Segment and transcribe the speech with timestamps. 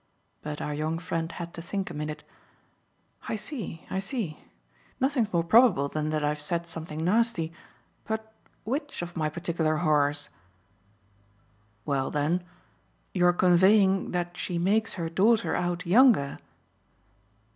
[0.41, 2.23] But our young friend had to think a minute.
[3.29, 4.39] "I see, I see.
[4.99, 7.53] Nothing's more probable than that I've said something nasty;
[8.05, 8.33] but
[8.63, 10.29] which of my particular horrors?"
[11.85, 12.43] "Well then,
[13.13, 16.39] your conveying that she makes her daughter out younger